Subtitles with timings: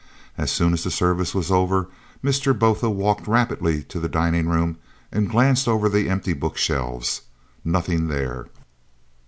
[0.35, 1.87] As soon as the service was over
[2.23, 2.57] Mr.
[2.57, 4.77] Botha walked rapidly to the dining room
[5.11, 7.21] and glanced over the empty book shelves.
[7.63, 8.47] Nothing there!